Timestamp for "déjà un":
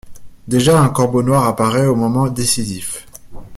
0.47-0.89